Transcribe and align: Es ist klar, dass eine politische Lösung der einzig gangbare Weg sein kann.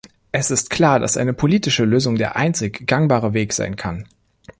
Es 0.31 0.49
ist 0.49 0.71
klar, 0.71 0.99
dass 0.99 1.15
eine 1.15 1.31
politische 1.31 1.85
Lösung 1.85 2.15
der 2.15 2.35
einzig 2.35 2.87
gangbare 2.87 3.35
Weg 3.35 3.53
sein 3.53 3.75
kann. 3.75 4.07